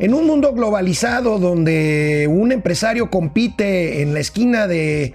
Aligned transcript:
En 0.00 0.14
un 0.14 0.26
mundo 0.26 0.54
globalizado 0.54 1.38
donde 1.38 2.26
un 2.26 2.52
empresario 2.52 3.10
compite 3.10 4.00
en 4.00 4.14
la 4.14 4.20
esquina 4.20 4.66
de 4.66 5.14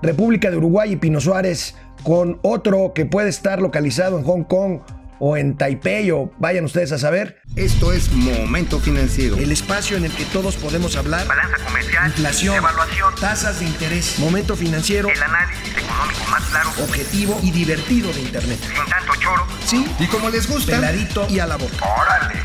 República 0.00 0.48
de 0.48 0.58
Uruguay 0.58 0.92
y 0.92 0.96
Pino 0.96 1.20
Suárez 1.20 1.74
con 2.04 2.38
otro 2.42 2.92
que 2.94 3.04
puede 3.04 3.30
estar 3.30 3.60
localizado 3.60 4.18
en 4.18 4.24
Hong 4.24 4.44
Kong 4.44 4.78
o 5.18 5.36
en 5.36 5.56
Taipei 5.56 6.12
o 6.12 6.32
vayan 6.38 6.64
ustedes 6.64 6.92
a 6.92 6.98
saber. 6.98 7.40
Esto 7.56 7.92
es 7.92 8.12
Momento 8.12 8.78
Financiero. 8.78 9.36
El 9.36 9.50
espacio 9.50 9.96
en 9.96 10.04
el 10.04 10.12
que 10.12 10.24
todos 10.26 10.54
podemos 10.54 10.96
hablar. 10.96 11.26
Balanza 11.26 11.56
comercial. 11.64 12.06
Inflación. 12.06 12.56
Evaluación. 12.56 13.14
Tasas 13.20 13.58
de 13.58 13.66
interés. 13.66 14.20
Momento 14.20 14.54
Financiero. 14.54 15.08
El 15.08 15.20
análisis 15.20 15.68
económico 15.76 16.30
más 16.30 16.44
claro. 16.44 16.70
Objetivo 16.80 17.40
y 17.42 17.50
divertido 17.50 18.12
de 18.12 18.20
Internet. 18.20 18.58
Sin 18.60 18.88
tanto 18.88 19.12
choro. 19.20 19.46
Sí. 19.66 19.84
Y 19.98 20.06
como 20.06 20.30
les 20.30 20.48
gusta. 20.48 20.76
Peladito 20.76 21.26
y 21.28 21.40
a 21.40 21.46
la 21.46 21.56
boca. 21.56 21.74
Órale. 22.00 22.40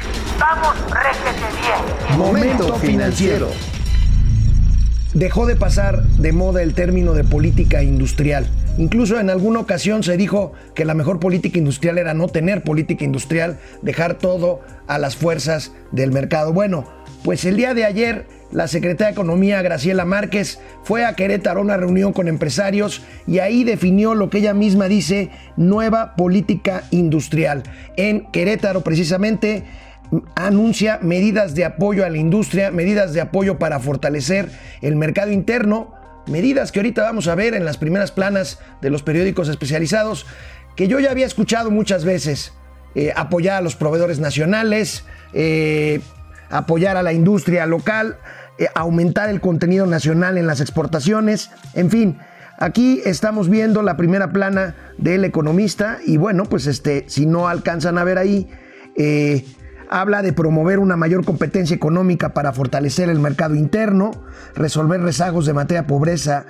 Vamos, 0.49 0.77
bien. 1.61 2.17
Momento 2.17 2.73
Financiero. 2.75 3.49
Dejó 5.13 5.45
de 5.45 5.57
pasar 5.57 6.03
de 6.03 6.31
moda 6.31 6.61
el 6.61 6.73
término 6.73 7.13
de 7.13 7.25
política 7.25 7.83
industrial. 7.83 8.47
Incluso 8.77 9.19
en 9.19 9.29
alguna 9.29 9.59
ocasión 9.59 10.03
se 10.03 10.15
dijo 10.15 10.53
que 10.73 10.85
la 10.85 10.93
mejor 10.93 11.19
política 11.19 11.57
industrial 11.57 11.97
era 11.97 12.13
no 12.13 12.29
tener 12.29 12.63
política 12.63 13.03
industrial, 13.03 13.59
dejar 13.81 14.19
todo 14.19 14.61
a 14.87 14.97
las 14.99 15.17
fuerzas 15.17 15.73
del 15.91 16.13
mercado. 16.13 16.53
Bueno, 16.53 16.87
pues 17.23 17.43
el 17.43 17.57
día 17.57 17.73
de 17.73 17.83
ayer 17.83 18.25
la 18.49 18.69
secretaria 18.69 19.07
de 19.07 19.13
Economía 19.13 19.61
Graciela 19.61 20.05
Márquez 20.05 20.61
fue 20.83 21.03
a 21.03 21.15
Querétaro 21.15 21.59
a 21.59 21.63
una 21.63 21.75
reunión 21.75 22.13
con 22.13 22.29
empresarios 22.29 23.01
y 23.27 23.39
ahí 23.39 23.65
definió 23.65 24.15
lo 24.15 24.29
que 24.29 24.37
ella 24.37 24.53
misma 24.53 24.87
dice, 24.87 25.29
nueva 25.57 26.15
política 26.15 26.83
industrial. 26.91 27.63
En 27.97 28.31
Querétaro 28.31 28.79
precisamente 28.81 29.65
anuncia 30.35 30.99
medidas 31.01 31.55
de 31.55 31.65
apoyo 31.65 32.05
a 32.05 32.09
la 32.09 32.17
industria, 32.17 32.71
medidas 32.71 33.13
de 33.13 33.21
apoyo 33.21 33.57
para 33.57 33.79
fortalecer 33.79 34.49
el 34.81 34.95
mercado 34.95 35.31
interno, 35.31 35.93
medidas 36.27 36.71
que 36.71 36.79
ahorita 36.79 37.03
vamos 37.03 37.27
a 37.27 37.35
ver 37.35 37.53
en 37.53 37.65
las 37.65 37.77
primeras 37.77 38.11
planas 38.11 38.59
de 38.81 38.89
los 38.89 39.03
periódicos 39.03 39.49
especializados, 39.49 40.25
que 40.75 40.87
yo 40.87 40.99
ya 40.99 41.11
había 41.11 41.25
escuchado 41.25 41.71
muchas 41.71 42.05
veces. 42.05 42.53
Eh, 42.95 43.13
apoyar 43.15 43.57
a 43.57 43.61
los 43.61 43.75
proveedores 43.75 44.19
nacionales, 44.19 45.03
eh, 45.33 46.01
apoyar 46.49 46.97
a 46.97 47.03
la 47.03 47.13
industria 47.13 47.67
local, 47.67 48.17
eh, 48.57 48.69
aumentar 48.73 49.29
el 49.29 49.39
contenido 49.39 49.85
nacional 49.85 50.37
en 50.37 50.47
las 50.47 50.61
exportaciones, 50.61 51.51
en 51.75 51.91
fin. 51.91 52.17
Aquí 52.57 53.01
estamos 53.05 53.49
viendo 53.49 53.83
la 53.83 53.97
primera 53.97 54.31
plana 54.31 54.75
del 54.97 55.25
economista 55.25 55.99
y 56.03 56.17
bueno, 56.17 56.45
pues 56.45 56.65
este, 56.65 57.05
si 57.07 57.27
no 57.27 57.47
alcanzan 57.47 57.99
a 57.99 58.03
ver 58.03 58.17
ahí, 58.17 58.49
habla 59.89 60.21
de 60.21 60.33
promover 60.33 60.79
una 60.79 60.97
mayor 60.97 61.25
competencia 61.25 61.75
económica 61.75 62.33
para 62.33 62.53
fortalecer 62.53 63.09
el 63.09 63.19
mercado 63.19 63.55
interno, 63.55 64.11
resolver 64.55 65.01
rezagos 65.01 65.45
de 65.45 65.53
materia 65.53 65.87
pobreza, 65.87 66.45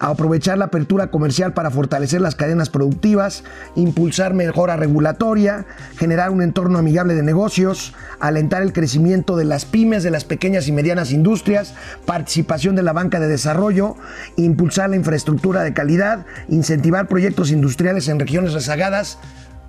aprovechar 0.00 0.56
la 0.56 0.66
apertura 0.66 1.10
comercial 1.10 1.52
para 1.52 1.70
fortalecer 1.70 2.22
las 2.22 2.34
cadenas 2.34 2.70
productivas, 2.70 3.44
impulsar 3.76 4.32
mejora 4.32 4.76
regulatoria, 4.76 5.66
generar 5.96 6.30
un 6.30 6.40
entorno 6.40 6.78
amigable 6.78 7.14
de 7.14 7.22
negocios, 7.22 7.94
alentar 8.18 8.62
el 8.62 8.72
crecimiento 8.72 9.36
de 9.36 9.44
las 9.44 9.66
pymes, 9.66 10.02
de 10.02 10.10
las 10.10 10.24
pequeñas 10.24 10.68
y 10.68 10.72
medianas 10.72 11.12
industrias, 11.12 11.74
participación 12.06 12.76
de 12.76 12.82
la 12.82 12.94
banca 12.94 13.20
de 13.20 13.28
desarrollo, 13.28 13.94
impulsar 14.36 14.88
la 14.88 14.96
infraestructura 14.96 15.62
de 15.62 15.74
calidad, 15.74 16.24
incentivar 16.48 17.06
proyectos 17.06 17.50
industriales 17.50 18.08
en 18.08 18.18
regiones 18.18 18.54
rezagadas, 18.54 19.18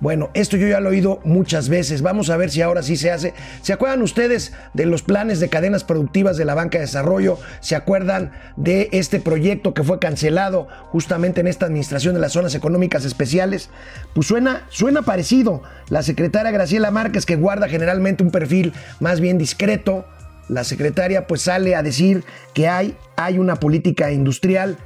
bueno, 0.02 0.32
esto 0.34 0.58
yo 0.58 0.68
ya 0.68 0.80
lo 0.80 0.90
he 0.90 0.94
oído 0.94 1.20
muchas 1.24 1.70
veces. 1.70 2.02
Vamos 2.02 2.32
a 2.32 2.38
ver 2.38 2.50
si 2.50 2.64
ahora 2.64 2.82
sí 2.82 2.98
se 2.98 3.12
hace. 3.12 3.36
¿Se 3.62 3.72
acuerdan 3.72 4.02
ustedes 4.02 4.52
de 4.74 4.88
los 4.88 5.04
planes 5.04 5.40
de 5.40 5.48
cadenas 5.48 5.84
productivas 5.84 6.38
de 6.38 6.46
la 6.46 6.56
banca 6.56 6.80
de 6.80 6.86
desarrollo? 6.86 7.38
¿Se 7.60 7.76
acuerdan 7.76 8.32
de 8.58 8.90
este 8.94 9.20
proyecto 9.20 9.76
que 9.76 9.84
fue 9.84 10.00
cancelado 10.00 10.68
justamente 10.90 11.42
en 11.42 11.48
esta 11.48 11.68
administración 11.68 12.16
de 12.16 12.20
las 12.20 12.34
zonas 12.34 12.56
económicas 12.56 13.06
especiales? 13.06 13.70
Pues 14.16 14.25
suena, 14.25 14.66
suena 14.70 15.03
parecido. 15.03 15.62
La 15.90 16.02
secretaria 16.02 16.50
Graciela 16.50 16.90
Márquez, 16.90 17.28
que 17.28 17.36
guarda 17.36 17.70
generalmente 17.70 18.24
un 18.24 18.31
perfil 18.31 18.74
más 19.00 19.20
bien 19.20 19.38
discreto, 19.38 20.06
la 20.50 20.64
secretaria 20.64 21.28
pues 21.28 21.44
sale 21.44 21.75
a 21.75 21.84
decir 21.84 22.24
que 22.56 22.68
hay, 22.68 22.98
hay 23.18 23.38
una 23.38 23.58
política 23.58 24.12
industrial 24.12 24.78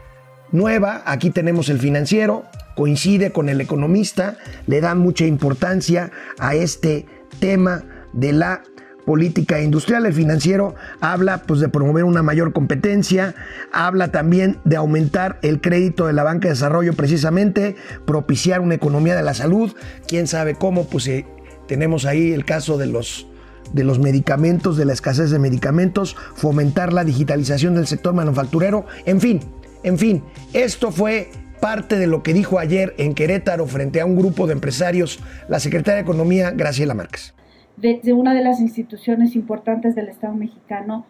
nueva. 0.51 1.03
Aquí 1.05 1.29
tenemos 1.29 1.69
el 1.69 1.79
financiero, 1.79 2.45
coincide 2.75 3.31
con 3.31 3.49
el 3.49 3.61
economista, 3.61 4.37
le 4.67 4.81
dan 4.81 4.99
mucha 4.99 5.25
importancia 5.25 6.11
a 6.39 6.55
este 6.55 7.05
tema 7.39 7.83
de 8.13 8.33
la 8.33 8.63
política 9.05 9.61
industrial. 9.61 10.05
El 10.05 10.13
financiero 10.13 10.75
habla 10.99 11.43
pues, 11.43 11.59
de 11.59 11.69
promover 11.69 12.03
una 12.03 12.23
mayor 12.23 12.51
competencia, 12.51 13.35
habla 13.71 14.11
también 14.11 14.57
de 14.65 14.75
aumentar 14.75 15.39
el 15.43 15.61
crédito 15.61 16.07
de 16.07 16.13
la 16.13 16.23
banca 16.23 16.47
de 16.47 16.55
desarrollo 16.55 16.93
precisamente, 16.93 17.75
propiciar 18.05 18.61
una 18.61 18.75
economía 18.75 19.15
de 19.15 19.23
la 19.23 19.33
salud. 19.33 19.73
Quién 20.07 20.27
sabe 20.27 20.55
cómo, 20.55 20.87
pues 20.87 21.07
eh, 21.07 21.25
tenemos 21.67 22.05
ahí 22.05 22.33
el 22.33 22.45
caso 22.45 22.77
de 22.77 22.87
los 22.87 23.27
de 23.73 23.83
los 23.83 23.97
medicamentos, 23.97 24.77
de 24.77 24.85
la 24.85 24.93
escasez 24.93 25.31
de 25.31 25.39
medicamentos, 25.39 26.15
fomentar 26.35 26.93
la 26.93 27.03
digitalización 27.03 27.73
del 27.73 27.87
sector 27.87 28.13
manufacturero, 28.13 28.85
en 29.05 29.19
fin, 29.19 29.39
en 29.85 29.99
fin, 29.99 30.23
esto 30.53 30.91
fue 30.91 31.29
parte 31.61 31.97
de 31.97 32.07
lo 32.07 32.23
que 32.23 32.33
dijo 32.33 32.57
ayer 32.57 32.95
en 32.97 33.13
Querétaro 33.13 33.67
frente 33.67 34.01
a 34.01 34.05
un 34.07 34.15
grupo 34.15 34.47
de 34.47 34.53
empresarios 34.53 35.19
la 35.47 35.59
secretaria 35.59 35.97
de 35.97 36.01
Economía, 36.01 36.49
Graciela 36.49 36.95
Márquez. 36.95 37.35
De, 37.77 38.01
una 38.13 38.33
de 38.33 38.43
las 38.43 38.59
instituciones 38.59 39.35
importantes 39.35 39.93
del 39.93 40.09
Estado 40.09 40.33
mexicano, 40.33 41.05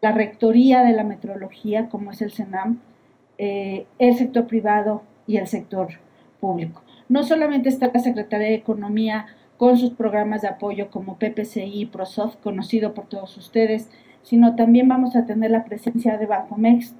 la 0.00 0.12
Rectoría 0.12 0.84
de 0.84 0.94
la 0.94 1.04
Metrología, 1.04 1.90
como 1.90 2.12
es 2.12 2.22
el 2.22 2.32
SENAM, 2.32 2.80
eh, 3.36 3.84
el 3.98 4.16
sector 4.16 4.46
privado 4.46 5.02
y 5.26 5.36
el 5.36 5.46
sector 5.46 5.88
público. 6.40 6.82
No 7.10 7.24
solamente 7.24 7.68
está 7.68 7.90
la 7.92 8.00
Secretaría 8.00 8.48
de 8.48 8.54
Economía 8.54 9.26
con 9.58 9.76
sus 9.76 9.90
programas 9.90 10.40
de 10.40 10.48
apoyo 10.48 10.90
como 10.90 11.18
PPCI, 11.18 11.90
ProSoft, 11.92 12.36
conocido 12.42 12.94
por 12.94 13.06
todos 13.06 13.36
ustedes, 13.36 13.90
sino 14.22 14.56
también 14.56 14.88
vamos 14.88 15.14
a 15.14 15.26
tener 15.26 15.50
la 15.50 15.64
presencia 15.64 16.16
de 16.16 16.24
Bancomext, 16.24 16.94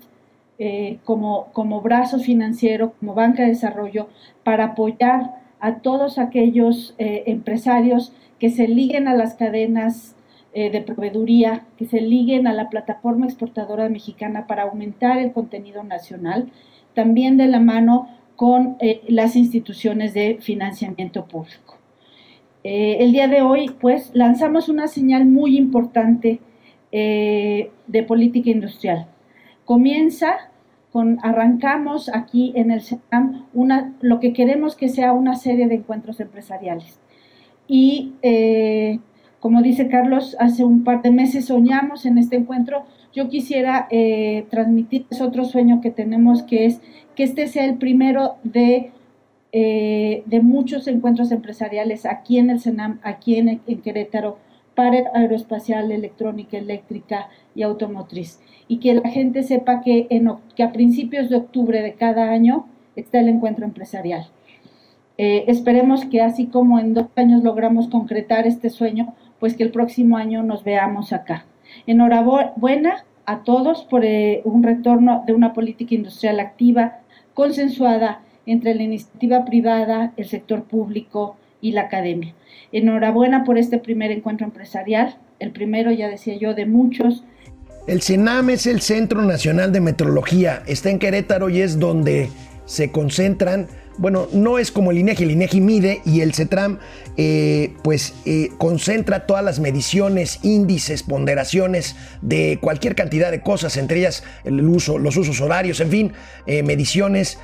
eh, 0.58 1.00
como, 1.04 1.48
como 1.52 1.82
brazo 1.82 2.18
financiero, 2.18 2.94
como 2.98 3.12
banca 3.12 3.42
de 3.42 3.50
desarrollo, 3.50 4.08
para 4.42 4.64
apoyar 4.64 5.34
a 5.60 5.80
todos 5.80 6.18
aquellos 6.18 6.94
eh, 6.96 7.24
empresarios 7.26 8.14
que 8.38 8.48
se 8.48 8.66
liguen 8.66 9.06
a 9.06 9.14
las 9.14 9.34
cadenas 9.34 10.16
eh, 10.54 10.70
de 10.70 10.80
proveeduría, 10.80 11.66
que 11.76 11.84
se 11.84 12.00
liguen 12.00 12.46
a 12.46 12.54
la 12.54 12.70
plataforma 12.70 13.26
exportadora 13.26 13.90
mexicana 13.90 14.46
para 14.46 14.62
aumentar 14.62 15.18
el 15.18 15.32
contenido 15.32 15.84
nacional, 15.84 16.50
también 16.94 17.36
de 17.36 17.48
la 17.48 17.60
mano 17.60 18.08
con 18.34 18.78
las 19.08 19.36
instituciones 19.36 20.14
de 20.14 20.38
financiamiento 20.40 21.26
público. 21.26 21.76
el 22.62 23.12
día 23.12 23.28
de 23.28 23.42
hoy, 23.42 23.70
pues, 23.80 24.10
lanzamos 24.14 24.68
una 24.68 24.88
señal 24.88 25.26
muy 25.26 25.56
importante 25.56 26.40
de 26.90 28.02
política 28.06 28.50
industrial 28.50 29.08
comienza 29.66 30.50
con, 30.93 31.19
arrancamos 31.22 32.09
aquí 32.09 32.53
en 32.56 32.71
el 32.71 32.81
SENAM 32.81 33.44
una, 33.53 33.93
lo 34.00 34.19
que 34.19 34.32
queremos 34.32 34.77
que 34.77 34.88
sea 34.88 35.12
una 35.12 35.37
serie 35.37 35.69
de 35.69 35.75
encuentros 35.75 36.21
empresariales. 36.21 36.99
Y 37.69 38.15
eh, 38.22 39.00
como 39.41 39.60
dice 39.60 39.88
Carlos, 39.88 40.37
hace 40.41 40.65
un 40.65 40.84
par 40.84 41.03
de 41.03 41.10
meses 41.10 41.47
soñamos 41.47 42.06
en 42.06 42.16
este 42.16 42.37
encuentro. 42.37 42.84
Yo 43.12 43.28
quisiera 43.28 43.87
eh, 43.91 44.47
transmitirles 44.50 45.21
otro 45.21 45.44
sueño 45.44 45.81
que 45.81 45.91
tenemos, 45.91 46.43
que 46.43 46.66
es 46.66 46.81
que 47.15 47.25
este 47.25 47.47
sea 47.47 47.65
el 47.65 47.77
primero 47.77 48.37
de, 48.44 48.93
eh, 49.53 50.22
de 50.27 50.41
muchos 50.41 50.87
encuentros 50.88 51.33
empresariales 51.33 52.06
aquí 52.06 52.38
en 52.38 52.50
el 52.50 52.60
SENAM, 52.60 53.00
aquí 53.03 53.37
en 53.37 53.59
Querétaro, 53.83 54.39
para 54.76 55.10
aeroespacial, 55.14 55.90
electrónica, 55.90 56.58
eléctrica 56.58 57.28
y 57.56 57.62
automotriz 57.62 58.40
y 58.68 58.78
que 58.78 58.94
la 58.94 59.08
gente 59.08 59.42
sepa 59.42 59.80
que, 59.80 60.06
en, 60.10 60.30
que 60.54 60.62
a 60.62 60.72
principios 60.72 61.28
de 61.30 61.36
octubre 61.36 61.82
de 61.82 61.94
cada 61.94 62.30
año 62.30 62.66
está 62.94 63.18
el 63.18 63.28
encuentro 63.28 63.64
empresarial. 63.64 64.28
Eh, 65.18 65.44
esperemos 65.48 66.04
que 66.04 66.20
así 66.20 66.46
como 66.46 66.78
en 66.78 66.92
dos 66.92 67.06
años 67.16 67.42
logramos 67.42 67.88
concretar 67.88 68.46
este 68.46 68.68
sueño, 68.68 69.14
pues 69.40 69.56
que 69.56 69.62
el 69.62 69.70
próximo 69.70 70.18
año 70.18 70.42
nos 70.42 70.62
veamos 70.62 71.12
acá. 71.12 71.46
Enhorabuena 71.86 73.04
a 73.24 73.42
todos 73.42 73.84
por 73.84 74.04
eh, 74.04 74.42
un 74.44 74.62
retorno 74.62 75.24
de 75.26 75.32
una 75.32 75.54
política 75.54 75.94
industrial 75.94 76.38
activa, 76.38 76.98
consensuada 77.34 78.20
entre 78.44 78.74
la 78.74 78.82
iniciativa 78.82 79.44
privada, 79.44 80.12
el 80.16 80.26
sector 80.26 80.64
público 80.64 81.36
y 81.60 81.72
la 81.72 81.82
academia. 81.82 82.34
Enhorabuena 82.72 83.44
por 83.44 83.58
este 83.58 83.78
primer 83.78 84.10
encuentro 84.10 84.47
empresarial, 84.47 85.16
el 85.38 85.53
primero, 85.53 85.91
ya 85.91 86.08
decía 86.08 86.36
yo, 86.36 86.54
de 86.54 86.66
muchos 86.66 87.24
el 87.86 88.03
CENAM 88.03 88.50
es 88.50 88.66
el 88.66 88.80
Centro 88.80 89.22
Nacional 89.22 89.70
de 89.70 89.80
Metrología, 89.80 90.64
está 90.66 90.91
en 90.91 90.98
Querétaro 90.98 91.48
y 91.48 91.60
es 91.60 91.78
donde 91.78 92.28
se 92.66 92.91
concentran 92.91 93.68
bueno, 93.98 94.28
no 94.33 94.59
es 94.59 94.71
como 94.71 94.91
el 94.91 94.98
INEGI, 94.98 95.24
el 95.24 95.30
INEGI 95.33 95.60
mide 95.60 96.03
y 96.04 96.21
el 96.21 96.34
CETRAM 96.34 96.78
eh, 97.16 97.72
pues 97.83 98.15
eh, 98.27 98.51
concentra 98.59 99.27
todas 99.27 99.42
las 99.42 99.59
mediciones, 99.59 100.41
índices, 100.42 101.03
ponderaciones 101.03 101.97
de 102.21 102.59
cualquier 102.60 102.95
cantidad 102.95 103.30
de 103.30 103.41
cosas, 103.41 103.77
entre 103.78 104.01
ellas 104.01 104.22
el 104.45 104.60
uso, 104.68 104.98
los 104.98 105.16
usos 105.16 105.41
horarios, 105.41 105.80
en 105.80 105.91
fin, 105.91 106.13
eh, 106.47 106.63
mediciones. 106.63 107.39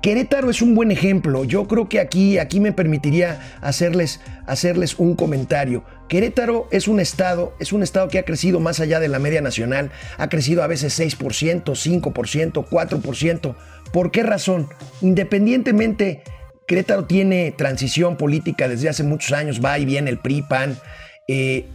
Querétaro 0.00 0.48
es 0.48 0.62
un 0.62 0.74
buen 0.74 0.90
ejemplo. 0.90 1.44
Yo 1.44 1.68
creo 1.68 1.86
que 1.86 2.00
aquí, 2.00 2.38
aquí 2.38 2.60
me 2.60 2.72
permitiría 2.72 3.40
hacerles, 3.60 4.20
hacerles 4.46 4.98
un 4.98 5.16
comentario. 5.16 5.84
Querétaro 6.08 6.66
es 6.70 6.88
un 6.88 6.98
estado, 6.98 7.54
es 7.60 7.72
un 7.72 7.82
estado 7.82 8.08
que 8.08 8.18
ha 8.18 8.24
crecido 8.24 8.58
más 8.58 8.80
allá 8.80 9.00
de 9.00 9.08
la 9.08 9.18
media 9.18 9.42
nacional, 9.42 9.92
ha 10.16 10.28
crecido 10.28 10.62
a 10.62 10.66
veces 10.66 10.98
6%, 10.98 11.62
5%, 11.62 12.68
4%. 12.68 13.54
¿Por 13.92 14.10
qué 14.10 14.22
razón? 14.22 14.68
Independientemente, 15.00 16.22
Querétaro 16.66 17.06
tiene 17.06 17.52
transición 17.52 18.16
política 18.16 18.68
desde 18.68 18.88
hace 18.88 19.02
muchos 19.02 19.32
años, 19.32 19.60
va 19.64 19.78
y 19.78 19.84
viene 19.84 20.10
el 20.10 20.18
PRI, 20.18 20.42
PAN. 20.42 20.78
Eh, 21.26 21.66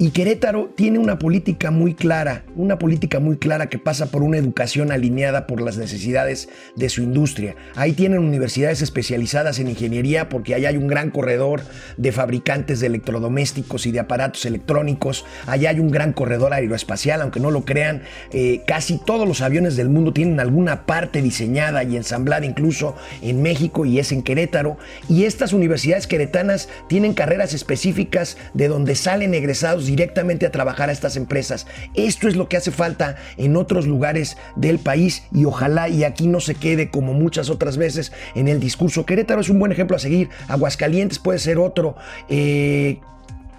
y 0.00 0.10
Querétaro 0.10 0.70
tiene 0.76 1.00
una 1.00 1.18
política 1.18 1.72
muy 1.72 1.92
clara, 1.94 2.44
una 2.54 2.78
política 2.78 3.18
muy 3.18 3.36
clara 3.36 3.68
que 3.68 3.80
pasa 3.80 4.12
por 4.12 4.22
una 4.22 4.36
educación 4.36 4.92
alineada 4.92 5.48
por 5.48 5.60
las 5.60 5.76
necesidades 5.76 6.48
de 6.76 6.88
su 6.88 7.02
industria. 7.02 7.56
Ahí 7.74 7.94
tienen 7.94 8.20
universidades 8.20 8.80
especializadas 8.80 9.58
en 9.58 9.68
ingeniería 9.68 10.28
porque 10.28 10.54
ahí 10.54 10.66
hay 10.66 10.76
un 10.76 10.86
gran 10.86 11.10
corredor 11.10 11.62
de 11.96 12.12
fabricantes 12.12 12.78
de 12.78 12.86
electrodomésticos 12.86 13.86
y 13.86 13.90
de 13.90 13.98
aparatos 13.98 14.46
electrónicos. 14.46 15.24
Allá 15.46 15.70
hay 15.70 15.80
un 15.80 15.90
gran 15.90 16.12
corredor 16.12 16.54
aeroespacial, 16.54 17.20
aunque 17.20 17.40
no 17.40 17.50
lo 17.50 17.64
crean. 17.64 18.02
Eh, 18.32 18.62
casi 18.68 18.98
todos 19.04 19.26
los 19.26 19.40
aviones 19.40 19.74
del 19.74 19.88
mundo 19.88 20.12
tienen 20.12 20.38
alguna 20.38 20.86
parte 20.86 21.22
diseñada 21.22 21.82
y 21.82 21.96
ensamblada 21.96 22.46
incluso 22.46 22.94
en 23.20 23.42
México 23.42 23.84
y 23.84 23.98
es 23.98 24.12
en 24.12 24.22
Querétaro. 24.22 24.78
Y 25.08 25.24
estas 25.24 25.52
universidades 25.52 26.06
queretanas 26.06 26.68
tienen 26.88 27.14
carreras 27.14 27.52
específicas 27.52 28.36
de 28.54 28.68
donde 28.68 28.94
salen 28.94 29.34
egresados 29.34 29.87
directamente 29.88 30.44
a 30.44 30.52
trabajar 30.52 30.90
a 30.90 30.92
estas 30.92 31.16
empresas. 31.16 31.66
Esto 31.94 32.28
es 32.28 32.36
lo 32.36 32.48
que 32.48 32.58
hace 32.58 32.70
falta 32.70 33.16
en 33.38 33.56
otros 33.56 33.86
lugares 33.86 34.36
del 34.54 34.78
país 34.78 35.22
y 35.32 35.46
ojalá 35.46 35.88
y 35.88 36.04
aquí 36.04 36.26
no 36.26 36.40
se 36.40 36.54
quede 36.54 36.90
como 36.90 37.14
muchas 37.14 37.48
otras 37.48 37.78
veces 37.78 38.12
en 38.34 38.48
el 38.48 38.60
discurso. 38.60 39.06
Querétaro 39.06 39.40
es 39.40 39.48
un 39.48 39.58
buen 39.58 39.72
ejemplo 39.72 39.96
a 39.96 39.98
seguir, 39.98 40.28
Aguascalientes 40.48 41.18
puede 41.18 41.38
ser 41.38 41.58
otro. 41.58 41.96
Eh, 42.28 43.00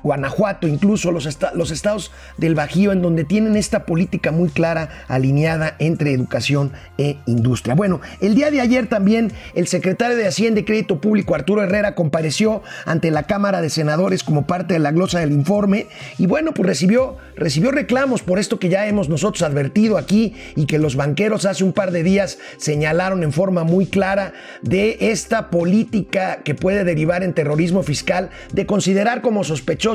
Guanajuato, 0.04 0.68
incluso 0.68 1.12
los, 1.12 1.28
los, 1.54 1.72
estados 1.72 2.12
del 2.38 2.56
Bajío, 2.56 2.92
en 2.92 3.02
donde 3.02 3.24
tienen 3.24 3.56
esta 3.56 3.86
política 3.86 4.32
muy 4.32 4.50
clara, 4.50 4.90
alineada 5.08 5.76
entre 5.80 6.14
educación 6.14 6.72
e 6.98 7.18
industria. 7.26 7.76
Bueno, 7.76 8.02
el 8.22 8.36
día 8.36 8.52
de 8.52 8.62
ayer 8.62 8.88
también 8.88 9.32
el 9.56 9.68
secretario 9.68 10.16
de 10.16 10.28
Hacienda 10.28 10.62
y 10.62 10.64
Crédito 10.64 11.02
Público, 11.02 11.36
Arturo 11.36 11.64
Herrera, 11.64 11.96
compareció 11.96 12.64
ante 12.86 13.12
la 13.12 13.24
Cámara 13.24 13.62
de 13.62 13.70
Senadores 13.70 14.24
como 14.24 14.48
parte 14.48 14.76
de 14.76 14.80
la 14.80 14.92
glosa 14.92 15.20
del 15.20 15.32
informe 15.32 15.88
y 16.18 16.28
bueno, 16.28 16.54
pues 16.54 16.68
recibió, 16.68 17.18
recibió 17.36 17.72
reclamos 17.72 18.22
por 18.22 18.40
esto 18.40 18.60
que 18.60 18.70
ya 18.70 18.88
hemos 18.88 19.10
nosotros 19.10 19.42
advertido 19.42 19.98
aquí 19.98 20.36
y 20.56 20.66
que 20.66 20.80
los 20.80 20.96
banqueros 20.96 21.46
hace 21.46 21.64
un 21.64 21.74
par 21.74 21.92
de 21.92 22.04
días 22.04 22.38
señalaron 22.58 23.24
en 23.24 23.32
forma 23.32 23.64
muy 23.64 23.86
clara 23.86 24.34
de 24.62 24.98
esta 25.12 25.50
política 25.50 26.40
que 26.44 26.56
puede 26.56 26.84
derivar 26.84 27.24
en 27.24 27.34
terrorismo 27.34 27.84
fiscal, 27.84 28.30
de 28.54 28.66
considerar 28.66 29.22
como 29.22 29.44
sospechoso 29.44 29.89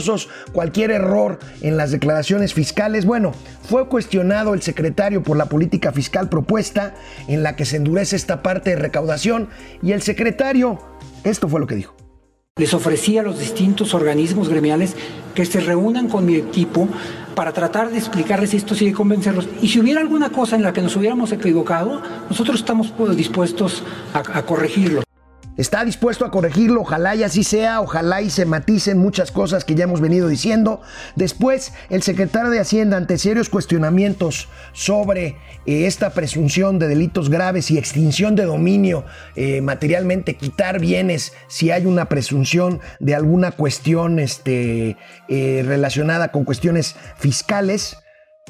cualquier 0.53 0.91
error 0.91 1.39
en 1.61 1.77
las 1.77 1.91
declaraciones 1.91 2.55
fiscales. 2.55 3.05
Bueno, 3.05 3.33
fue 3.69 3.89
cuestionado 3.89 4.55
el 4.55 4.63
secretario 4.63 5.23
por 5.23 5.37
la 5.37 5.47
política 5.47 5.93
fiscal 5.93 6.29
propuesta 6.29 6.95
en 7.29 7.43
la 7.43 7.57
que 7.57 7.65
se 7.65 7.77
endurece 7.77 8.17
esta 8.17 8.43
parte 8.43 8.71
de 8.71 8.77
recaudación 8.77 9.49
y 9.83 9.93
el 9.93 10.03
secretario, 10.03 10.81
esto 11.25 11.49
fue 11.49 11.61
lo 11.61 11.67
que 11.67 11.77
dijo. 11.77 11.95
Les 12.57 12.73
ofrecí 12.73 13.19
a 13.19 13.23
los 13.23 13.41
distintos 13.41 13.95
organismos 13.95 14.49
gremiales 14.49 14.95
que 15.35 15.45
se 15.45 15.61
reúnan 15.61 16.09
con 16.09 16.25
mi 16.25 16.37
equipo 16.37 16.89
para 17.35 17.53
tratar 17.53 17.91
de 17.91 17.99
explicarles 17.99 18.55
esto 18.55 18.77
y 18.79 18.87
de 18.87 18.93
convencerlos. 18.93 19.49
Y 19.61 19.69
si 19.69 19.81
hubiera 19.81 20.01
alguna 20.01 20.31
cosa 20.31 20.55
en 20.55 20.63
la 20.63 20.73
que 20.73 20.81
nos 20.81 20.95
hubiéramos 20.95 21.33
equivocado, 21.33 22.01
nosotros 22.29 22.61
estamos 22.61 22.93
pues, 22.97 23.17
dispuestos 23.17 23.83
a, 24.13 24.39
a 24.39 24.47
corregirlo. 24.47 25.04
Está 25.57 25.85
dispuesto 25.85 26.25
a 26.25 26.33
corregirlo, 26.33 26.81
ojalá 26.81 27.15
y 27.15 27.23
así 27.23 27.45
sea, 27.45 27.81
ojalá 27.81 28.21
y 28.23 28.29
se 28.29 28.45
maticen 28.45 28.99
muchas 28.99 29.31
cosas 29.31 29.65
que 29.65 29.77
ya 29.77 29.85
hemos 29.85 30.01
venido 30.01 30.27
diciendo. 30.27 30.81
Después, 31.15 31.73
el 31.91 32.03
secretario 32.03 32.51
de 32.51 32.59
Hacienda, 32.59 32.97
ante 32.97 33.19
serios 33.19 33.49
cuestionamientos 33.49 34.49
sobre 34.73 35.37
eh, 35.65 35.87
esta 35.87 36.11
presunción 36.11 36.81
de 36.81 36.89
delitos 36.89 37.31
graves 37.31 37.71
y 37.71 37.79
extinción 37.79 38.35
de 38.35 38.47
dominio 38.47 39.05
eh, 39.37 39.61
materialmente, 39.61 40.35
quitar 40.35 40.81
bienes 40.81 41.33
si 41.47 41.71
hay 41.71 41.87
una 41.87 42.09
presunción 42.09 42.81
de 42.99 43.15
alguna 43.15 43.53
cuestión 43.53 44.19
este, 44.19 44.97
eh, 45.29 45.63
relacionada 45.65 46.33
con 46.33 46.45
cuestiones 46.45 46.97
fiscales, 47.17 47.97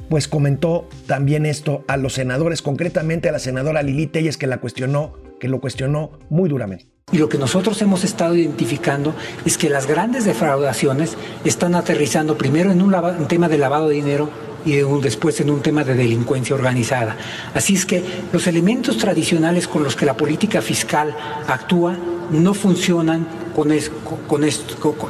pues 0.09 0.27
comentó 0.27 0.89
también 1.07 1.45
esto 1.45 1.85
a 1.87 1.99
los 1.99 2.15
senadores, 2.15 2.63
concretamente 2.63 3.29
a 3.29 3.33
la 3.33 3.39
senadora 3.41 3.83
Lili 3.83 4.07
Telles, 4.07 4.39
que 4.39 4.47
la 4.47 4.57
cuestionó, 4.57 5.19
que 5.39 5.49
lo 5.49 5.61
cuestionó 5.61 6.19
muy 6.31 6.49
duramente. 6.49 6.94
Y 7.13 7.19
lo 7.19 7.29
que 7.29 7.39
nosotros 7.39 7.81
hemos 7.83 8.03
estado 8.03 8.35
identificando 8.35 9.15
es 9.45 9.59
que 9.59 9.69
las 9.69 9.87
grandes 9.87 10.25
defraudaciones 10.25 11.17
están 11.45 11.75
aterrizando 11.75 12.37
primero 12.37 12.73
en 12.73 12.81
un, 12.81 12.93
tema 13.29 13.49
de 13.49 13.59
lavado 13.59 13.89
de 13.89 13.97
dinero 13.97 14.31
y 14.65 14.77
después 15.03 15.41
en 15.41 15.51
un 15.51 15.61
tema 15.61 15.85
de 15.85 15.95
delincuencia 15.95 16.57
organizada. 16.57 17.17
Así 17.55 17.75
es 17.75 17.85
que 17.85 18.03
los 18.33 18.47
elementos 18.47 18.97
tradicionales 18.97 19.69
con 19.69 19.85
los 19.85 19.95
que 19.95 20.07
la 20.07 20.17
política 20.17 20.63
fiscal 20.63 21.15
actúa 21.47 21.97
no 22.31 22.55
funcionan 22.55 23.29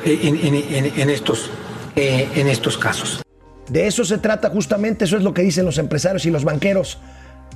en, 0.04 1.10
estos, 1.10 1.50
eh, 1.94 2.28
en 2.34 2.48
estos 2.48 2.76
casos. 2.76 3.22
De 3.68 3.86
eso 3.86 4.04
se 4.04 4.18
trata 4.18 4.50
justamente, 4.50 5.04
eso 5.04 5.16
es 5.16 5.22
lo 5.22 5.32
que 5.32 5.42
dicen 5.42 5.64
los 5.64 5.78
empresarios 5.78 6.26
y 6.26 6.30
los 6.30 6.44
banqueros, 6.44 6.98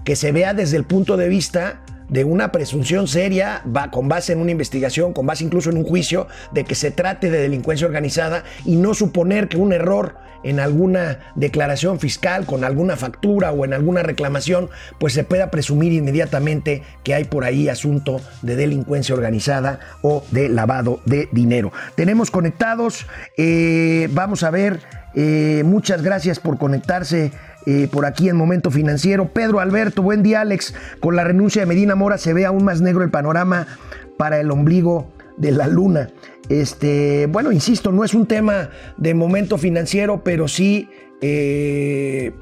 que 0.04 0.16
se 0.16 0.32
vea 0.32 0.54
desde 0.54 0.76
el 0.76 0.84
punto 0.84 1.16
de 1.16 1.28
vista 1.28 1.82
de 2.08 2.24
una 2.24 2.52
presunción 2.52 3.08
seria, 3.08 3.62
va 3.64 3.90
con 3.90 4.08
base 4.08 4.32
en 4.32 4.40
una 4.40 4.50
investigación, 4.50 5.12
con 5.12 5.26
base 5.26 5.44
incluso 5.44 5.70
en 5.70 5.76
un 5.76 5.84
juicio, 5.84 6.26
de 6.52 6.64
que 6.64 6.74
se 6.74 6.90
trate 6.90 7.30
de 7.30 7.40
delincuencia 7.40 7.86
organizada 7.86 8.44
y 8.64 8.76
no 8.76 8.94
suponer 8.94 9.48
que 9.48 9.56
un 9.56 9.72
error 9.72 10.16
en 10.42 10.60
alguna 10.60 11.18
declaración 11.34 11.98
fiscal, 11.98 12.46
con 12.46 12.64
alguna 12.64 12.96
factura 12.96 13.50
o 13.52 13.64
en 13.64 13.72
alguna 13.72 14.02
reclamación, 14.02 14.70
pues 14.98 15.12
se 15.12 15.24
pueda 15.24 15.50
presumir 15.50 15.92
inmediatamente 15.92 16.82
que 17.02 17.14
hay 17.14 17.24
por 17.24 17.44
ahí 17.44 17.68
asunto 17.68 18.20
de 18.42 18.56
delincuencia 18.56 19.14
organizada 19.14 19.80
o 20.02 20.24
de 20.30 20.48
lavado 20.48 21.00
de 21.06 21.28
dinero. 21.32 21.72
Tenemos 21.96 22.30
conectados, 22.30 23.06
eh, 23.36 24.08
vamos 24.12 24.42
a 24.42 24.50
ver, 24.50 24.80
eh, 25.14 25.62
muchas 25.64 26.02
gracias 26.02 26.38
por 26.38 26.58
conectarse 26.58 27.32
por 27.90 28.06
aquí 28.06 28.28
en 28.28 28.36
Momento 28.36 28.70
Financiero. 28.70 29.28
Pedro 29.28 29.60
Alberto, 29.60 30.02
buen 30.02 30.22
día 30.22 30.40
Alex. 30.40 30.74
Con 31.00 31.16
la 31.16 31.24
renuncia 31.24 31.62
de 31.62 31.66
Medina 31.66 31.94
Mora 31.94 32.18
se 32.18 32.32
ve 32.32 32.46
aún 32.46 32.64
más 32.64 32.80
negro 32.80 33.04
el 33.04 33.10
panorama 33.10 33.66
para 34.16 34.40
el 34.40 34.50
ombligo 34.50 35.12
de 35.36 35.52
la 35.52 35.66
luna. 35.66 36.10
Este, 36.48 37.26
bueno, 37.26 37.52
insisto, 37.52 37.92
no 37.92 38.04
es 38.04 38.14
un 38.14 38.26
tema 38.26 38.70
de 38.96 39.14
momento 39.14 39.58
financiero, 39.58 40.22
pero 40.24 40.48
sí 40.48 40.88
eh, 41.20 42.32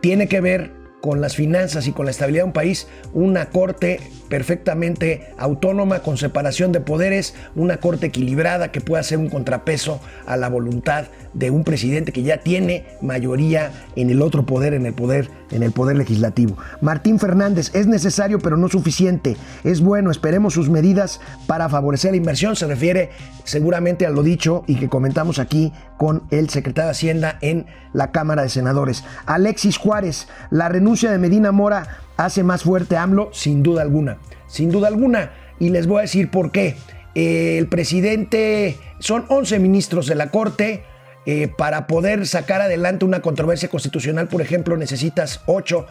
tiene 0.00 0.28
que 0.28 0.40
ver 0.40 0.77
con 1.00 1.20
las 1.20 1.36
finanzas 1.36 1.86
y 1.86 1.92
con 1.92 2.06
la 2.06 2.10
estabilidad 2.10 2.42
de 2.42 2.48
un 2.48 2.52
país, 2.52 2.88
una 3.12 3.50
corte 3.50 4.00
perfectamente 4.28 5.32
autónoma, 5.38 6.00
con 6.00 6.18
separación 6.18 6.72
de 6.72 6.80
poderes, 6.80 7.34
una 7.54 7.78
corte 7.78 8.06
equilibrada 8.06 8.72
que 8.72 8.80
pueda 8.80 9.02
ser 9.02 9.18
un 9.18 9.28
contrapeso 9.28 10.00
a 10.26 10.36
la 10.36 10.48
voluntad 10.48 11.06
de 11.34 11.50
un 11.50 11.64
presidente 11.64 12.12
que 12.12 12.22
ya 12.22 12.38
tiene 12.38 12.84
mayoría 13.00 13.70
en 13.96 14.10
el 14.10 14.22
otro 14.22 14.44
poder, 14.44 14.74
en 14.74 14.86
el 14.86 14.92
poder, 14.92 15.28
en 15.50 15.62
el 15.62 15.72
poder 15.72 15.96
legislativo. 15.96 16.56
Martín 16.80 17.18
Fernández, 17.18 17.74
es 17.74 17.86
necesario 17.86 18.38
pero 18.38 18.56
no 18.56 18.68
suficiente. 18.68 19.36
Es 19.64 19.80
bueno, 19.80 20.10
esperemos 20.10 20.54
sus 20.54 20.68
medidas 20.68 21.20
para 21.46 21.68
favorecer 21.68 22.12
la 22.12 22.16
inversión. 22.16 22.56
Se 22.56 22.66
refiere 22.66 23.10
seguramente 23.44 24.06
a 24.06 24.10
lo 24.10 24.22
dicho 24.22 24.64
y 24.66 24.76
que 24.76 24.88
comentamos 24.88 25.38
aquí 25.38 25.72
con 25.98 26.22
el 26.30 26.48
secretario 26.48 26.86
de 26.86 26.92
Hacienda 26.92 27.38
en 27.42 27.66
la 27.92 28.10
Cámara 28.10 28.42
de 28.42 28.48
Senadores. 28.48 29.04
Alexis 29.26 29.76
Juárez, 29.76 30.28
la 30.50 30.70
renuncia 30.70 31.10
de 31.10 31.18
Medina 31.18 31.52
Mora 31.52 31.98
hace 32.16 32.42
más 32.42 32.62
fuerte 32.62 32.96
a 32.96 33.02
AMLO, 33.02 33.28
sin 33.32 33.62
duda 33.62 33.82
alguna. 33.82 34.16
Sin 34.46 34.70
duda 34.70 34.88
alguna. 34.88 35.32
Y 35.58 35.68
les 35.68 35.86
voy 35.86 35.98
a 35.98 36.02
decir 36.02 36.30
por 36.30 36.50
qué. 36.50 36.76
el 37.14 37.66
presidente, 37.66 38.78
son 39.00 39.26
11 39.28 39.58
ministros 39.58 40.06
de 40.06 40.14
la 40.14 40.30
Corte, 40.30 40.84
eh, 41.30 41.46
para 41.46 41.86
poder 41.86 42.26
sacar 42.26 42.62
adelante 42.62 43.04
una 43.04 43.20
controversia 43.20 43.68
constitucional, 43.68 44.28
por 44.28 44.40
ejemplo, 44.40 44.78
necesitas 44.78 45.42
8, 45.44 45.86